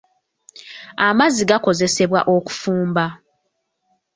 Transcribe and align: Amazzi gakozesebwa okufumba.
Amazzi 1.07 1.43
gakozesebwa 1.49 2.19
okufumba. 2.35 3.05